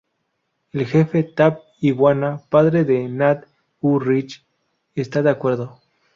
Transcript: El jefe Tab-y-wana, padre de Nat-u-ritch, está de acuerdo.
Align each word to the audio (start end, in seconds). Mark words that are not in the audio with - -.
El 0.71 0.87
jefe 0.87 1.21
Tab-y-wana, 1.21 2.41
padre 2.49 2.85
de 2.85 3.07
Nat-u-ritch, 3.07 4.43
está 4.95 5.21
de 5.21 5.29
acuerdo. 5.29 5.79